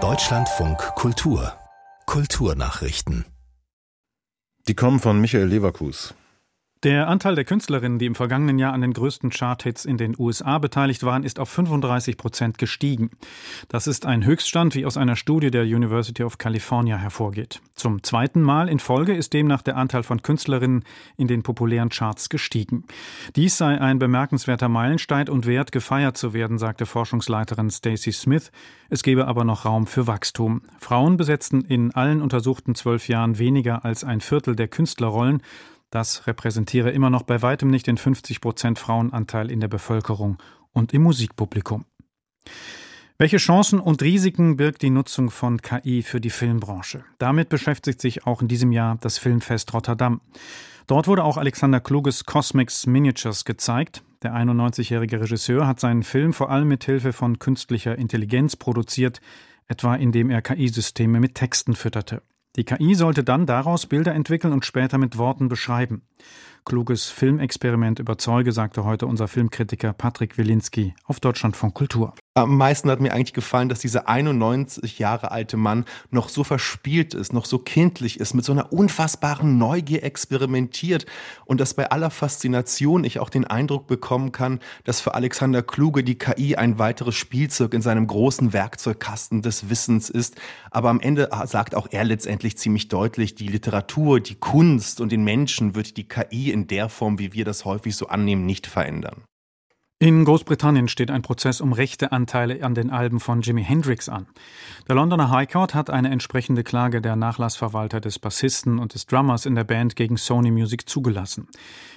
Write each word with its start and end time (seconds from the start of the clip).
Deutschlandfunk 0.00 0.78
Kultur 0.94 1.52
Kulturnachrichten 2.06 3.24
Die 4.68 4.76
kommen 4.76 5.00
von 5.00 5.20
Michael 5.20 5.46
Leverkus. 5.46 6.14
Der 6.84 7.08
Anteil 7.08 7.34
der 7.34 7.44
Künstlerinnen, 7.44 7.98
die 7.98 8.06
im 8.06 8.14
vergangenen 8.14 8.60
Jahr 8.60 8.72
an 8.72 8.82
den 8.82 8.92
größten 8.92 9.30
Charthits 9.30 9.84
in 9.84 9.96
den 9.96 10.14
USA 10.16 10.58
beteiligt 10.58 11.02
waren, 11.02 11.24
ist 11.24 11.40
auf 11.40 11.48
35 11.48 12.16
Prozent 12.16 12.56
gestiegen. 12.56 13.10
Das 13.66 13.88
ist 13.88 14.06
ein 14.06 14.24
Höchststand, 14.24 14.76
wie 14.76 14.86
aus 14.86 14.96
einer 14.96 15.16
Studie 15.16 15.50
der 15.50 15.64
University 15.64 16.22
of 16.22 16.38
California 16.38 16.96
hervorgeht. 16.96 17.60
Zum 17.74 18.04
zweiten 18.04 18.42
Mal 18.42 18.68
in 18.68 18.78
Folge 18.78 19.12
ist 19.12 19.32
demnach 19.32 19.62
der 19.62 19.76
Anteil 19.76 20.04
von 20.04 20.22
Künstlerinnen 20.22 20.84
in 21.16 21.26
den 21.26 21.42
populären 21.42 21.88
Charts 21.88 22.28
gestiegen. 22.28 22.84
Dies 23.34 23.58
sei 23.58 23.80
ein 23.80 23.98
bemerkenswerter 23.98 24.68
Meilenstein 24.68 25.28
und 25.28 25.46
wert, 25.46 25.72
gefeiert 25.72 26.16
zu 26.16 26.32
werden, 26.32 26.58
sagte 26.58 26.86
Forschungsleiterin 26.86 27.70
Stacey 27.70 28.12
Smith. 28.12 28.52
Es 28.88 29.02
gebe 29.02 29.26
aber 29.26 29.42
noch 29.42 29.64
Raum 29.64 29.88
für 29.88 30.06
Wachstum. 30.06 30.62
Frauen 30.78 31.16
besetzten 31.16 31.62
in 31.62 31.92
allen 31.92 32.22
untersuchten 32.22 32.76
zwölf 32.76 33.08
Jahren 33.08 33.40
weniger 33.40 33.84
als 33.84 34.04
ein 34.04 34.20
Viertel 34.20 34.54
der 34.54 34.68
Künstlerrollen. 34.68 35.42
Das 35.90 36.26
repräsentiere 36.26 36.90
immer 36.90 37.10
noch 37.10 37.22
bei 37.22 37.40
weitem 37.40 37.70
nicht 37.70 37.86
den 37.86 37.96
50 37.96 38.40
Prozent 38.40 38.78
Frauenanteil 38.78 39.50
in 39.50 39.60
der 39.60 39.68
Bevölkerung 39.68 40.38
und 40.72 40.92
im 40.92 41.02
Musikpublikum. 41.02 41.84
Welche 43.20 43.38
Chancen 43.38 43.80
und 43.80 44.00
Risiken 44.02 44.56
birgt 44.56 44.82
die 44.82 44.90
Nutzung 44.90 45.30
von 45.30 45.60
KI 45.60 46.02
für 46.02 46.20
die 46.20 46.30
Filmbranche? 46.30 47.04
Damit 47.18 47.48
beschäftigt 47.48 48.00
sich 48.00 48.26
auch 48.26 48.42
in 48.42 48.48
diesem 48.48 48.70
Jahr 48.70 48.96
das 49.00 49.18
Filmfest 49.18 49.74
Rotterdam. 49.74 50.20
Dort 50.86 51.08
wurde 51.08 51.24
auch 51.24 51.36
Alexander 51.36 51.80
Kluges 51.80 52.24
Cosmics 52.24 52.86
Miniatures 52.86 53.44
gezeigt. 53.44 54.04
Der 54.22 54.34
91-jährige 54.34 55.20
Regisseur 55.20 55.66
hat 55.66 55.80
seinen 55.80 56.04
Film 56.04 56.32
vor 56.32 56.50
allem 56.50 56.68
mit 56.68 56.84
Hilfe 56.84 57.12
von 57.12 57.38
künstlicher 57.38 57.98
Intelligenz 57.98 58.54
produziert, 58.54 59.20
etwa 59.66 59.96
indem 59.96 60.30
er 60.30 60.40
KI-Systeme 60.40 61.18
mit 61.18 61.34
Texten 61.34 61.74
fütterte. 61.74 62.22
Die 62.58 62.64
KI 62.64 62.96
sollte 62.96 63.22
dann 63.22 63.46
daraus 63.46 63.86
Bilder 63.86 64.12
entwickeln 64.16 64.52
und 64.52 64.64
später 64.64 64.98
mit 64.98 65.16
Worten 65.16 65.48
beschreiben. 65.48 66.02
Kluges 66.64 67.06
Filmexperiment 67.08 68.00
überzeuge, 68.00 68.50
sagte 68.50 68.82
heute 68.82 69.06
unser 69.06 69.28
Filmkritiker 69.28 69.92
Patrick 69.92 70.36
Wilinski 70.36 70.92
auf 71.04 71.20
Deutschlandfunk 71.20 71.74
Kultur. 71.74 72.14
Am 72.42 72.56
meisten 72.56 72.90
hat 72.90 73.00
mir 73.00 73.12
eigentlich 73.12 73.32
gefallen, 73.32 73.68
dass 73.68 73.80
dieser 73.80 74.08
91 74.08 74.98
Jahre 74.98 75.32
alte 75.32 75.56
Mann 75.56 75.84
noch 76.10 76.28
so 76.28 76.44
verspielt 76.44 77.12
ist, 77.12 77.32
noch 77.32 77.44
so 77.44 77.58
kindlich 77.58 78.20
ist, 78.20 78.34
mit 78.34 78.44
so 78.44 78.52
einer 78.52 78.72
unfassbaren 78.72 79.58
Neugier 79.58 80.04
experimentiert 80.04 81.06
und 81.46 81.60
dass 81.60 81.74
bei 81.74 81.90
aller 81.90 82.10
Faszination 82.10 83.02
ich 83.02 83.18
auch 83.18 83.30
den 83.30 83.44
Eindruck 83.44 83.88
bekommen 83.88 84.30
kann, 84.30 84.60
dass 84.84 85.00
für 85.00 85.14
Alexander 85.14 85.62
Kluge 85.62 86.04
die 86.04 86.16
KI 86.16 86.54
ein 86.54 86.78
weiteres 86.78 87.16
Spielzeug 87.16 87.74
in 87.74 87.82
seinem 87.82 88.06
großen 88.06 88.52
Werkzeugkasten 88.52 89.42
des 89.42 89.68
Wissens 89.68 90.08
ist. 90.08 90.36
Aber 90.70 90.90
am 90.90 91.00
Ende 91.00 91.30
sagt 91.46 91.74
auch 91.74 91.88
er 91.90 92.04
letztendlich 92.04 92.56
ziemlich 92.56 92.88
deutlich, 92.88 93.34
die 93.34 93.48
Literatur, 93.48 94.20
die 94.20 94.36
Kunst 94.36 95.00
und 95.00 95.10
den 95.10 95.24
Menschen 95.24 95.74
wird 95.74 95.96
die 95.96 96.06
KI 96.06 96.50
in 96.52 96.68
der 96.68 96.88
Form, 96.88 97.18
wie 97.18 97.32
wir 97.32 97.44
das 97.44 97.64
häufig 97.64 97.96
so 97.96 98.06
annehmen, 98.06 98.46
nicht 98.46 98.66
verändern. 98.66 99.24
In 100.00 100.24
Großbritannien 100.24 100.86
steht 100.86 101.10
ein 101.10 101.22
Prozess 101.22 101.60
um 101.60 101.72
Rechteanteile 101.72 102.62
an 102.62 102.72
den 102.72 102.90
Alben 102.90 103.18
von 103.18 103.40
Jimi 103.40 103.64
Hendrix 103.64 104.08
an. 104.08 104.28
Der 104.86 104.94
Londoner 104.94 105.28
High 105.28 105.50
Court 105.50 105.74
hat 105.74 105.90
eine 105.90 106.10
entsprechende 106.10 106.62
Klage 106.62 107.00
der 107.00 107.16
Nachlassverwalter 107.16 108.00
des 108.00 108.20
Bassisten 108.20 108.78
und 108.78 108.94
des 108.94 109.06
Drummers 109.06 109.44
in 109.44 109.56
der 109.56 109.64
Band 109.64 109.96
gegen 109.96 110.16
Sony 110.16 110.52
Music 110.52 110.88
zugelassen. 110.88 111.48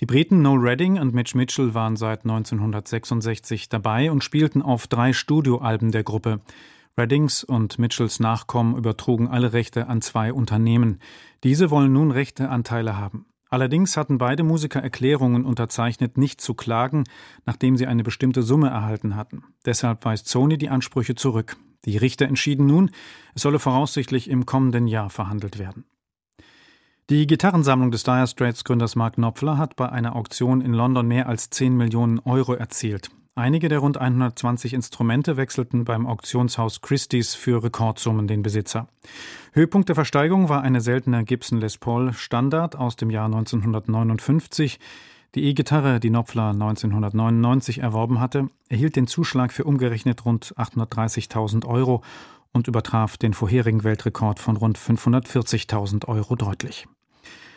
Die 0.00 0.06
Briten 0.06 0.42
Noel 0.42 0.58
Redding 0.58 0.98
und 0.98 1.14
Mitch 1.14 1.36
Mitchell 1.36 1.74
waren 1.74 1.94
seit 1.94 2.24
1966 2.24 3.68
dabei 3.68 4.10
und 4.10 4.24
spielten 4.24 4.60
auf 4.60 4.88
drei 4.88 5.12
Studioalben 5.12 5.92
der 5.92 6.02
Gruppe. 6.02 6.40
Reddings 6.98 7.44
und 7.44 7.78
Mitchells 7.78 8.18
Nachkommen 8.18 8.76
übertrugen 8.76 9.28
alle 9.28 9.52
Rechte 9.52 9.86
an 9.86 10.02
zwei 10.02 10.32
Unternehmen. 10.32 10.98
Diese 11.44 11.70
wollen 11.70 11.92
nun 11.92 12.10
Rechteanteile 12.10 12.96
haben. 12.96 13.26
Allerdings 13.54 13.96
hatten 13.96 14.18
beide 14.18 14.42
Musiker 14.42 14.82
Erklärungen 14.82 15.44
unterzeichnet, 15.44 16.18
nicht 16.18 16.40
zu 16.40 16.54
klagen, 16.54 17.04
nachdem 17.46 17.76
sie 17.76 17.86
eine 17.86 18.02
bestimmte 18.02 18.42
Summe 18.42 18.68
erhalten 18.68 19.14
hatten. 19.14 19.44
Deshalb 19.64 20.04
weist 20.04 20.26
Sony 20.26 20.58
die 20.58 20.70
Ansprüche 20.70 21.14
zurück. 21.14 21.56
Die 21.84 21.96
Richter 21.96 22.26
entschieden 22.26 22.66
nun, 22.66 22.90
es 23.32 23.42
solle 23.42 23.60
voraussichtlich 23.60 24.28
im 24.28 24.44
kommenden 24.44 24.88
Jahr 24.88 25.08
verhandelt 25.08 25.60
werden. 25.60 25.84
Die 27.10 27.28
Gitarrensammlung 27.28 27.92
des 27.92 28.02
Dire 28.02 28.26
Straits 28.26 28.64
Gründers 28.64 28.96
Mark 28.96 29.14
Knopfler 29.14 29.56
hat 29.56 29.76
bei 29.76 29.88
einer 29.88 30.16
Auktion 30.16 30.60
in 30.60 30.72
London 30.72 31.06
mehr 31.06 31.28
als 31.28 31.48
10 31.50 31.76
Millionen 31.76 32.18
Euro 32.18 32.54
erzielt. 32.54 33.08
Einige 33.36 33.68
der 33.68 33.80
rund 33.80 33.98
120 33.98 34.74
Instrumente 34.74 35.36
wechselten 35.36 35.84
beim 35.84 36.06
Auktionshaus 36.06 36.82
Christie's 36.82 37.34
für 37.34 37.64
Rekordsummen 37.64 38.28
den 38.28 38.42
Besitzer. 38.42 38.86
Höhepunkt 39.52 39.88
der 39.88 39.96
Versteigerung 39.96 40.48
war 40.48 40.62
eine 40.62 40.80
seltene 40.80 41.24
Gibson 41.24 41.58
Les 41.58 41.76
Paul 41.76 42.12
Standard 42.12 42.76
aus 42.76 42.94
dem 42.94 43.10
Jahr 43.10 43.26
1959. 43.26 44.78
Die 45.34 45.46
E-Gitarre, 45.46 45.98
die 45.98 46.10
Knopfler 46.10 46.50
1999 46.50 47.78
erworben 47.78 48.20
hatte, 48.20 48.50
erhielt 48.68 48.94
den 48.94 49.08
Zuschlag 49.08 49.52
für 49.52 49.64
umgerechnet 49.64 50.24
rund 50.24 50.54
830.000 50.56 51.66
Euro 51.66 52.04
und 52.52 52.68
übertraf 52.68 53.16
den 53.16 53.34
vorherigen 53.34 53.82
Weltrekord 53.82 54.38
von 54.38 54.56
rund 54.56 54.78
540.000 54.78 56.06
Euro 56.06 56.36
deutlich. 56.36 56.86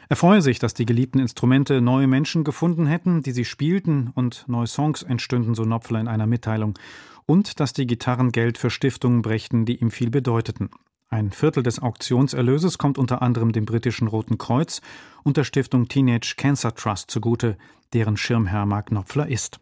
Er 0.09 0.16
freue 0.16 0.41
sich, 0.41 0.59
dass 0.59 0.73
die 0.73 0.85
geliebten 0.85 1.19
Instrumente 1.19 1.81
neue 1.81 2.07
Menschen 2.07 2.44
gefunden 2.44 2.88
hätten, 2.88 3.23
die 3.23 3.31
sie 3.31 3.45
spielten 3.45 4.12
und 4.16 4.45
neue 4.47 4.68
Songs 4.68 5.03
entstünden, 5.03 5.53
so 5.53 5.63
Knopfler 5.63 6.00
in 6.00 6.07
einer 6.07 6.28
Mitteilung, 6.28 6.79
und 7.25 7.59
dass 7.59 7.73
die 7.73 7.88
Gitarren 7.88 8.31
Geld 8.31 8.57
für 8.57 8.69
Stiftungen 8.69 9.22
brächten, 9.22 9.66
die 9.66 9.81
ihm 9.81 9.91
viel 9.91 10.09
bedeuteten. 10.09 10.69
Ein 11.09 11.31
Viertel 11.31 11.63
des 11.63 11.81
Auktionserlöses 11.81 12.78
kommt 12.78 12.97
unter 12.97 13.22
anderem 13.22 13.51
dem 13.51 13.66
britischen 13.66 14.07
Roten 14.07 14.38
Kreuz 14.38 14.81
und 15.23 15.38
der 15.38 15.44
Stiftung 15.44 15.88
Teenage 15.88 16.35
Cancer 16.38 16.73
Trust 16.73 17.12
zugute, 17.12 17.57
deren 17.94 18.17
Schirmherr 18.17 18.66
Mark 18.66 18.88
Knopfler 18.88 19.28
ist. 19.28 19.59